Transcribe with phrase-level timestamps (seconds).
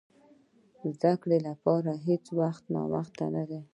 [0.81, 3.61] د زده کړې لپاره هېڅ وخت ناوخته نه دی.